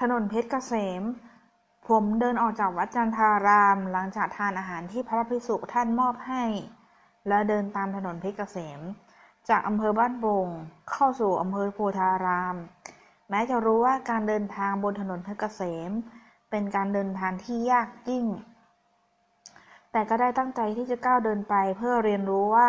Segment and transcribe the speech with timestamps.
[0.00, 1.02] ถนนเพชรเกษม
[1.88, 6.44] ผมเดินออกจากวัดจันทาราม หลังจากทานอาหารที่พระภิกษุท่านมอบให้
[7.28, 8.80] และเดินตามถนนเพชรเกษม
[9.48, 10.48] จากอำเภอบ้านโป่ง
[10.90, 12.56] เข้าสู่อำเภอโพธาราม
[13.30, 15.90] แม้จะรู้ว่าการเดินทางบนถนนเพชรเกษม
[16.50, 18.26] เป็นการเดินทางที่ยากยิ่ง
[19.92, 22.68] แต่ก็ได้ตั้งใจที่จะก้าวเดินไปเพื่อเรียนรู้ว่า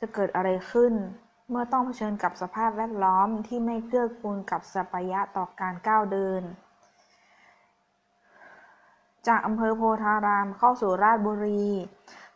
[0.00, 0.92] จะเกิดอะไรขึ้น
[1.50, 6.42] เมื่อต้องเผชิญกับสภาพแวดล้อมที่ไม่เกื้อกูลกับสัพยะต่อการก้าวเดิน
[9.26, 11.66] จากอำเภอโพธารามเข้าสู่ราชบุรี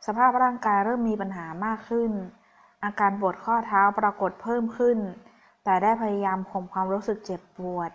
[0.06, 2.12] สภาพร่างกายเริ่มมีปัญหามากขึ้น
[2.84, 4.98] อาการปวดข้อเท้าปรากฏเพิ่มขึ้น
[5.64, 7.90] แต่ได้พยายามข่มความรู้สึกเจ็บปวด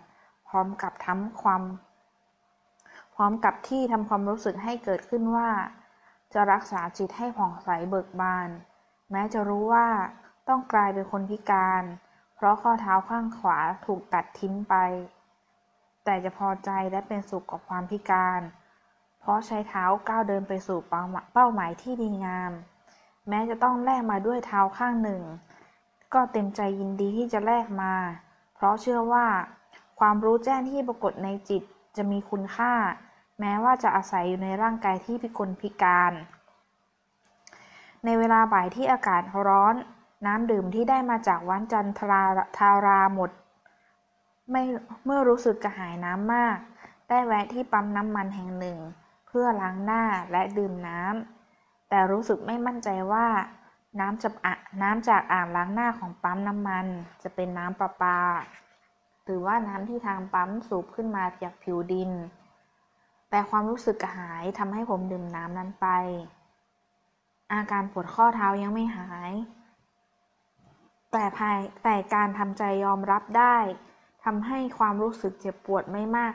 [0.48, 1.62] พร้อมกับทำความ
[3.14, 5.50] พร้อมกับที่ทำความรู้สึกให้เกิดขึ้นว่า
[6.34, 8.48] จะรักษาจิตให้ผ่องใสเบิกบาน
[9.10, 9.86] แม้จะรู้ว่า
[10.48, 11.82] ต้องกลายเป็นคนพิการ
[12.34, 14.74] เพราะข้อเท้าข้างขวาถูกตัดทิ้งไป
[16.04, 18.40] แต่จะพอใจและเป็นสุขกับความพิการ
[19.20, 22.52] เพราะใช้เท้าก้าวเดินไปสู่เป้าหมายที่ดีงาม
[23.28, 25.22] แม้จะต้องแลกมาด้วยเท้าข้างหนึ่ง
[26.14, 27.94] ก็เต็มใจยินดีที่จะแลกมา
[28.54, 29.26] เพราะเชื่อว่า
[30.00, 31.62] ความรู้แจ้งที่ปรากฏในจิต
[31.96, 32.74] จะมีคุณค่า
[33.40, 36.12] แม้ว่าจะอาศัยอยู่ในร่างกายที่พิกลพิการ
[38.04, 39.74] ในเวลาบ่ายที่อากาศร้อน
[40.26, 42.22] น้ำดื่มที่ได้มาจากวัดจันทรา
[42.56, 43.30] ทาราหมด
[44.50, 44.62] ไม่
[45.04, 46.56] เมื่อรู้สึกกระหายน้ำมาก
[47.08, 48.78] ได้แวะที่ปั๊มน้ำมันแห่งหนึ่ง
[49.26, 50.02] เพื่อล้างหน้า
[50.32, 53.26] และดื่มน้ำแต่รู้สึกไม่มั่นใจว่า
[54.00, 54.34] น้ำจาก
[54.82, 56.86] น้ำจากอ่างล้างหน้าของปั๊มน้ำมัน
[57.22, 58.20] จะเป็นน้ำประปา
[59.24, 62.10] หรือว่าน้ำที่ทางปั๊มสูบขึ้นมาจากผิวดิน
[63.30, 65.86] แต่ความรู้สึกกระหายทำให้ผมดื่มน้ำนั้นไป
[67.52, 69.32] อาการปวดข้อเท้ายังไม่หาย
[71.14, 73.56] แต่ภายแต่การทำใจยอมรับได้
[74.24, 76.34] ทำให้ความรู้สึกเจ็บปวดไม่มาก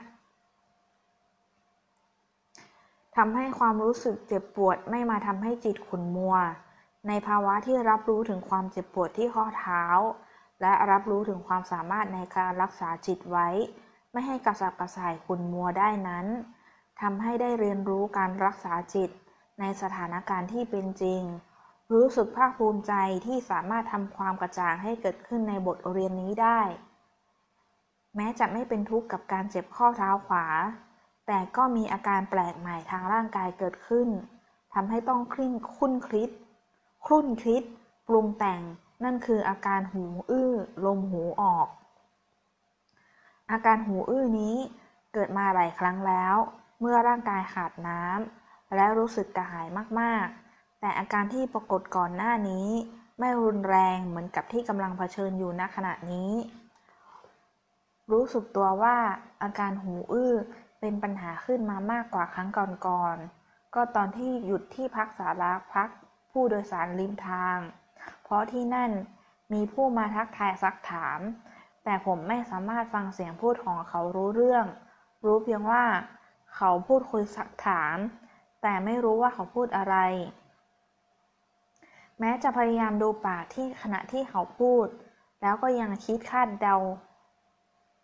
[3.17, 6.35] ทำให้ความรู้สึกเจ็บปวดไม่มาทำให้จิตขุ่นมัว
[7.07, 9.83] ในภาวะที่รับรู้ถึงความเจ็บปวดที่ข้อเท้า
[10.61, 13.47] และรับรู้ถึงความสามารถในการรักษาจิตไว้
[14.11, 16.25] ไม่ให้กระสับกระส่ายขุ่นมัวได้นั้น
[17.01, 19.09] ทำให้ได้เรียนรู้การรักษาจิต
[19.59, 21.21] ในสถานการณ์ที่เป็นจริง
[21.93, 22.93] รู้สึกภาคภูมิใจ
[23.25, 26.61] ที่สามารถทำความกระจ่างให้เกิดขึ้นในบทเรียนนี้ได้
[28.15, 30.45] แม้จะไม่เป็นทุกข์กับการเจ็บข้อเท้าขวา
[31.27, 34.07] แต่ก็มีอาการแปลกใหม่ทางร่างกายเกิดขึ้น
[34.73, 36.29] ทำให้ต้องคลิ้นคุ้นคลิด
[37.05, 37.63] คลุ่นคลิด
[38.07, 38.61] ปรุงแต่ง
[39.03, 40.53] นั่นคืออาการหูอื้อ
[40.85, 41.67] ลมหูออก
[43.51, 44.55] อาการหูอื้อนี้
[45.13, 46.35] เกิดมาหลายครั้งแล้ว
[46.79, 49.67] เมื่อร่างกายขาดน้ำและรู้สึกกระหาย
[49.99, 50.48] มากๆ
[50.79, 52.67] แต่อาการที่ปรากฏก่อนหน้านี้
[53.19, 56.31] ไม่รุนแรงเหมือนกับที่กำลังเผชิญอยู่ณขณะนี้
[58.11, 58.97] รู้สึกตัวว่า
[59.43, 60.33] อาการหูอื้อ
[60.79, 62.49] เป็นปัญหาขึ้นมามากกว่าครั้ง
[62.87, 65.89] ก่อนๆ ก็ตอนที่หยุดที่พักสาระพัก
[66.31, 67.57] ผู้โดยสารริมทาง
[68.23, 68.91] เพราะที่นั่น
[69.53, 71.19] มีผู้มาทักทายซักถาม
[71.83, 74.65] แต่ผมไม่สามารถฟังเสียงพูดของเขารู้เรื่อง
[75.25, 75.83] รู้เพียงว่า
[76.55, 77.97] เขาพูดคุยสักถาม
[78.61, 79.95] แต่ไม่รู้ว่าเขาพูดอะไร
[82.19, 84.87] แม้จะพยายามดูปากที่ขณะที่เขาพูด
[85.41, 86.75] แล้วก็ยังคิดคาดเดา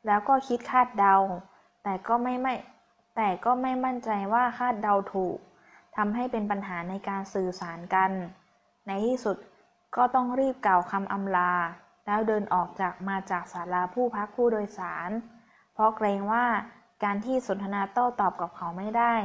[0.05, 1.15] แล้วก็คิดคาดเดา
[1.83, 2.53] แต่ก็ไม่ไม่
[3.15, 5.37] แต่ก็ไม่มั่นใจว่าคาดเดาถูก
[5.95, 8.11] ทำให้เป็นปัญหาในการสื่อสารกัน
[8.87, 9.37] ในที่สุด
[9.95, 11.53] ก็ต้องรีบกล่าวคำอำลา
[12.05, 15.09] แล้วเดินออกจากมาจากศาลาผู้พักผู้โดยสาร
[15.73, 16.45] เพราะเกรงว่า
[17.03, 19.15] การที่สนทนาโต้ตอบกับเขาไม่ได้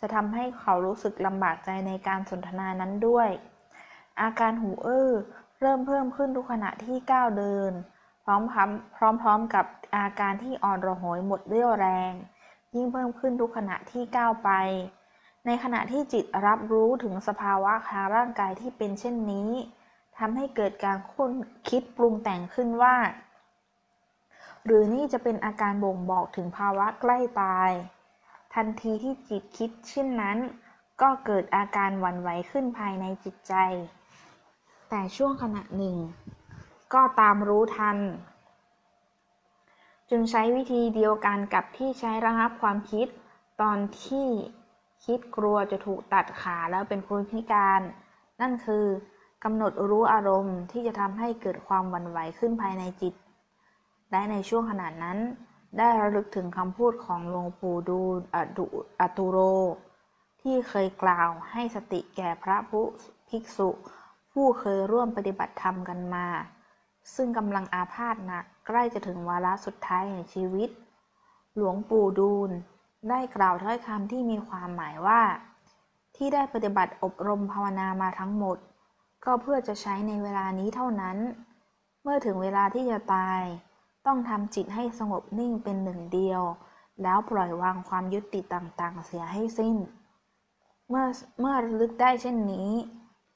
[0.00, 3.28] จะทำให้เขารู้สึกลำบากใจในการสนทนานั้นด้วย
[4.20, 5.10] อาการหูอื้อ
[5.60, 7.72] เริ่มเพิ่มขึ้นทุกขณะที่ก้าวเดิน
[8.24, 8.42] พร้อม
[9.22, 12.12] พร้อมๆกับอาการที่อ่อนระหยหมดเรี่ยวแรง
[12.74, 14.50] ยิ่งเพิ่มขึ้นทุกขณะที่ก้าวไป
[15.46, 19.50] ในขณะที่จิตรับรู้ถึงสภาวะทางร่างกายที่เป็นเช่นนี้
[20.18, 21.32] ทำให้เกิดการคุ้น
[21.68, 22.96] คิดปรุงแต่งขึ้นว่า
[24.64, 27.70] หรือนี่จะเป็นอาการบ่งบอกถึงภาวะใกล้ตาย
[28.54, 30.38] ทันทีที่จิตคิดเช่นนั้น
[31.02, 33.54] ก็เกิดอาการหวั่นไหวขึ้นภายในจิตใจ
[34.94, 35.96] แต่ช่วงขณะหนึ่ง
[36.94, 37.98] ก็ตามรู้ทัน
[40.10, 43.06] จึงใช้วิธีเดียวกันกับที่ใช้ระงับความคิด
[43.60, 44.28] ตอนที่
[45.04, 47.80] คิดกลัวจะถูกตัดขาแล้วเป็นคนพิการ
[48.40, 48.86] นั่นคือ
[49.44, 53.14] กำหนดรู้อารมณ์ที่จะทำให้เกิดความวั่นไหวขึ้นภายในจิต
[54.10, 55.18] และในช่วงขณะนั้น
[55.78, 58.00] ได้ระลึกถึงคำพูดของหลวงปู่ดู
[59.00, 59.38] อตุโร
[60.42, 62.84] ที่เคยกล่าวให้สติแก่พระผู้
[63.28, 63.70] ภิกษุ
[64.32, 66.26] ผู้เคยร่วมปฏิบัติธรรมกันมา
[67.14, 70.70] ซึ่งกำลังอาพาธหนักใกล้จะถึงวาระสุดท้ายแห่งชีวิต
[71.56, 72.50] หลวงปู่ดูล
[73.08, 75.20] ได้กล่าวถ้อยคำที่มีความหมายว่า
[76.16, 78.58] ที่ได้ปฏิบัติอบรมภาวนามาทั้งหมด
[79.24, 81.18] ก็เพื่อจะใช้ในเวลานี้เท่านั้น
[82.02, 83.40] เมื่อถึงเวลาที่จะตาย
[84.06, 86.42] ต้องทำจิตให้สงบนิ่งเป็นหนึ่งเดียว
[87.02, 89.76] แล้วปล่อยวางความยึดติดต่างๆ เสียให้สิ้น
[90.88, 91.04] เมื่อ
[91.40, 92.70] เมื่อลึกได้เช่นนี้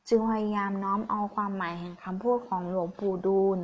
[0.08, 3.58] จึงพยายามน้อมเอาความหมายแห่งคำพูดของหลวงปู่ดูล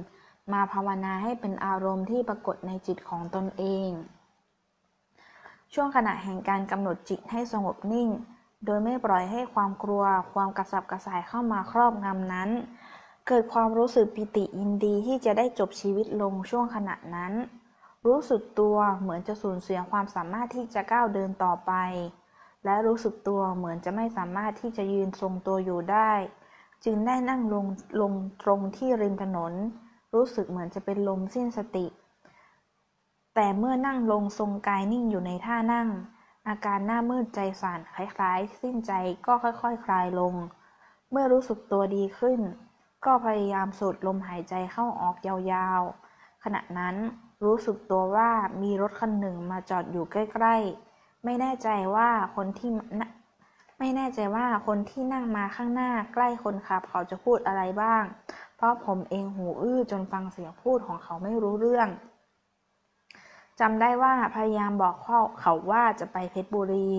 [0.52, 3.90] มาภาวนาให้เป็นอารมณ์ที่ปรากฏในจิตของตนเอง
[5.74, 8.08] ช่วงขณะแห่งการกำหนดจิตให้สงบนิ่ง
[8.64, 12.50] โดยไม่ปล่อยให้ความกลัว ความกระสับกระส่ายเข้ามาครอบงำนั้น
[13.28, 17.32] เกิดความรู้สึกปิติยินดีที่จะได้จบชีวิตลงช่วงขณะนั้น
[18.06, 21.72] รู้สึกตัวเหมือนจะสูญเสียความสามารถที่จะก้าวเดินต่อไป
[22.64, 26.12] และรู้สึกตัวเหมือนจะไม่สามารถที่จะยืนทรงตัวอยู่ได้
[26.84, 27.66] จึงได้นั่งลง
[28.00, 28.12] ลง
[28.42, 29.52] ตรงที่ริมถนน
[30.14, 31.86] รู้สึกเหมือนจะเป็นลมสิ้นสติ
[33.34, 35.88] แต่เมื่อนั่งลงทรงกายนิ่งอยู่ในท่านั่ง
[36.48, 38.92] อาการหน้ามืดใจสั่นคล้ายๆ สิ้นใจ
[39.26, 40.34] ก็ค่อยๆคคลายลง
[41.10, 42.40] เมื่อรู้สึกตัวดีขึ้น
[43.04, 46.96] ก็พยายามสูดลมหายใจเข้าออกยาวๆ ขณะนั้น
[47.44, 48.30] รู้สึกตัวว่า
[48.62, 50.91] มีรถคันหนึ่งมาจอดอยู่ใกล้ ๆ
[51.24, 52.70] ไม่แน่ใจว่าคนที่
[53.78, 58.04] ไม่แน่ใจว่าคนที่นั่งมาข้างหน้าใกล้คนขับเขาจะพูดอะไรบ้าง
[58.56, 61.88] เพราะผมเองหูอื้อจนฟังเสียงพูดของเขาไม่รู้เรื่อง
[63.60, 64.96] จำได้ว่าพยายามบอก
[65.40, 66.90] เขาว่าจะไปเพชรบุรี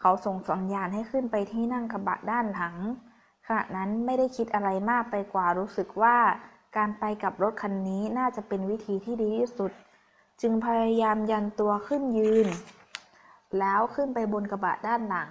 [0.00, 2.76] เขาส่งสัญญาณให้ขึ้นไปที่นั่งกระบะด้านหลัง
[3.46, 6.16] ขณะนั้นไม่ได้คิดอะไรมากไปกว่ารู้สึกว่า
[6.76, 9.72] การไปกับรถคันนี้น่าจะเป็นวิธีที่ดีที่สุด
[10.40, 12.48] จึงพยายามยันตัวขึ้นยืน
[13.58, 15.30] แล้วขึ้นไปบนกระบะด้านหลัง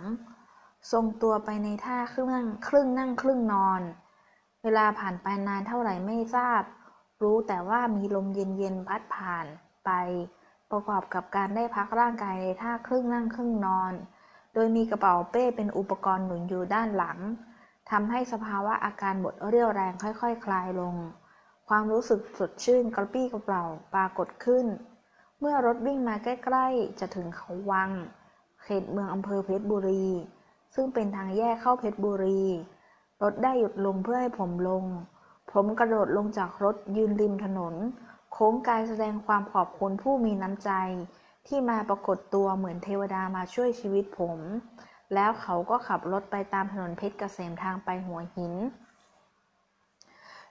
[0.91, 3.81] ทรงตัวไปในท่าครึ่งนั่งครึ่งนั่งครึ่งนอน
[4.63, 6.61] เวลาผ่านไปนานเท่าไหร่ไม่ทราบ
[7.21, 9.45] รู้แต่ว่ามีลมเย็นๆพัดผ่าน
[9.85, 9.89] ไป
[10.71, 13.93] ประกอบกับการได้พักร่างกายในท่าครึ่งนั่งครึ่งนอน
[14.53, 17.17] โดยมีกระเป๋าเป้เป็นอุปกรณ์หนุนอยู่ด้านหลัง
[17.91, 20.95] ทำให้สภาวะอาการหมดเรี่ยวแรงค่อยๆคคลายลง
[21.69, 23.63] ความรู้สึกสดชื่นกระปี้กระเป๋า
[23.93, 24.65] ปรากฏขึ้น
[25.41, 27.91] เมื่อรถวิ่งมาใกล้ๆ จะถึงเขาวัง
[28.63, 30.07] เขตเมืองอำเภอเพชรบุรี
[30.75, 32.43] ซึ่งเป็นทางแยกเข้าเพชรบุรี
[33.21, 34.85] รถได้หยุดลงเพื่อให้ผมลง
[35.51, 37.75] ผมกระโดดลงจากรถยืนริมถนน
[38.31, 40.71] โค้งกายแสดงความขอบคุณผู้มีน้ำใจ
[41.47, 44.39] ที่มาปรากฏตัวเหมือนเทวดามาช่วยชีวิตผม
[45.13, 48.53] แล้วเขาก็ขับรถไปตามถนนเพชรเกษมทางไปหัวหิน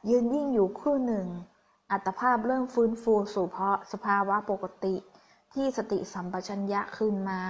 [0.09, 1.27] ยืนยิ่งอยู่ครู่หนึ่ง
[1.93, 4.95] อัตภาพเริ่มฟื้นฟูสู่เพาะสภาวะปกติ
[5.55, 7.43] ที่สติสัมปชัญญะขึ้นมา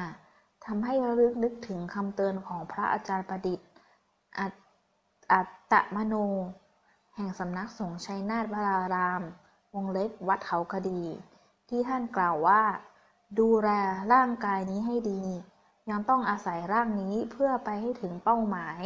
[0.67, 3.69] ทำให้ระลึกนึกถึงคำเตือนของพระอาจารย์ประดิษฐ์
[5.33, 6.15] อัตตมโน
[7.15, 9.23] แห่งสำนักสงฆ์ชัยนาทวราราม
[9.75, 11.03] วงเล็บวัดเขาคดี
[11.69, 12.63] ที่ท่านกล่าวว่า
[13.39, 13.71] ดูแล
[14.13, 15.23] ร่างกายนี้ให้ดี
[15.91, 18.81] ยังต้องอาศัยร่างนี้เพื่อไปให้ถึงเป้าหมาย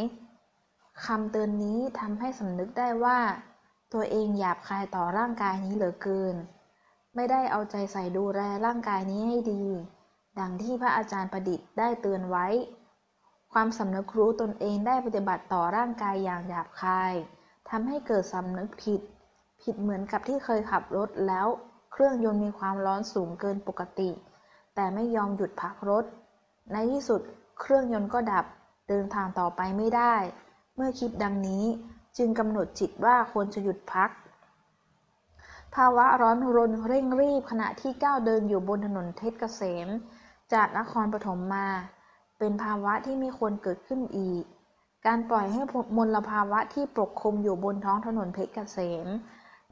[1.05, 3.19] คำเตือนนี้ทำให้สำนึกได้ว่า
[3.93, 6.35] ตัวเองหยาบคายต่อร่างกายนี้เหลือเกิน
[7.15, 9.65] ไม่ได้เอาใจใส่ดูแลร่างกายนี้ให้ดี
[10.39, 12.47] ดังที่พระอาจารย์ประดิษฐ์ได้เตือนไว้
[13.53, 17.13] ความสำนึกรู้ตนเองได้ปฏิบัติต่อร่างกายอย่างหยาบคาย
[17.69, 19.01] ทำให้เกิดสำนึกผิด
[19.61, 21.47] ผิดเหมือนกับที่เคยขับรถแล้ว
[21.91, 24.09] เครื่องยนต์มีความร้อนสูงเกินปกติ
[24.75, 26.05] แต่ไม่ยอมหยุดพักรถ
[26.71, 27.21] ในที่สุด
[27.61, 28.45] เครื่องยนต์ก็ดับ
[28.89, 30.15] เดินทางต่อไปไม่ได้
[30.75, 31.65] เมื่อคิดดังนี้
[32.17, 34.09] จึงกำหนดจิตว่าควรจะหยุดพัก
[35.75, 39.87] ภาวะร้อนรนเร่งรีบขณะที่ก้าวเดินอยู่บนถนนเทศเกษม
[40.53, 41.67] จากนครปฐมมา
[42.39, 44.43] เป็นภาวะที่ไม่ควรเกิดขึ้นอีก
[45.05, 45.61] การปล่อยให้
[45.97, 49.07] มลภาวะที่ปกคลุมอยู่บนท้องถนนเพชรเกษม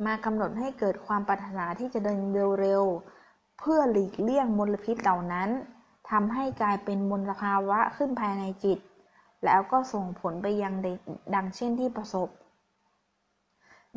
[0.05, 2.19] มากำหนดให้เกิดความปรารถนาที่จะเดิน
[2.61, 5.49] เร็วๆเพื่อหลีกเลี่ยงมลพิษเหล่านั้น
[6.09, 8.79] ทำให้กลายเป็นมลภาวะขึ้นภายในจิต
[9.45, 10.73] แล้วก็ส่งผลไปยัง
[11.35, 12.29] ดังเช่นที่ประสบ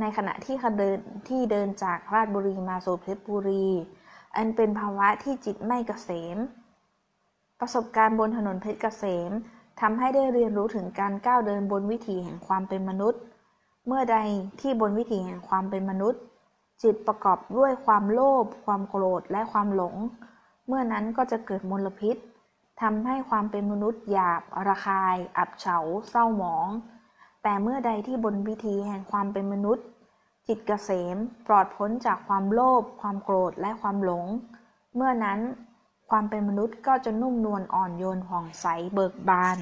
[0.00, 0.98] ในขณะที่เดิน
[1.28, 3.66] ที่เดินจากราชบุรีมาสู่เพชรบุรี
[4.36, 6.38] อันเป็นภาวะที่จิตไม่เกษม
[7.60, 9.30] ประสบการณ์บนถนนเพชรเกษม
[9.80, 13.20] ทำให้ได้เรียนรู้ถึงการก้าวเดินบนวิถีแห่งความเป็นมนุษย์
[13.86, 14.16] เมื่อใด
[14.60, 16.20] ที่บนวิถีแห่งความเป็นมนุษย์
[16.82, 19.94] จิตประกอบด้วยความโลภความโกรธและความหลง
[20.66, 22.16] เมื่อนั้นก็จะเกิดมลพิษ
[22.82, 25.78] ทำให้ความเป็นมนุษย์หยาบ ระคาย อับเฉา
[26.08, 26.68] เศร้าหมอง
[27.42, 29.86] แต่เมื่อใดที่บนวิธีแห่งความเป็นมนุษย์
[30.46, 31.16] จิตเกษม
[31.46, 34.26] ปลอดพ้นจากความโลภความโกรธและความหลง
[34.94, 35.40] เมื่อนั้น
[36.10, 39.58] ความเป็นมนุษย์ก็จะนุ่มนวลอ่อนโยนผ่องใสเบิกบาน